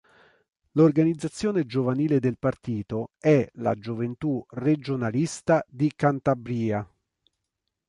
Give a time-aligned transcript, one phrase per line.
[0.71, 6.91] L'organizzazione giovanile del partito è la Gioventù Regionalista di Cantabria.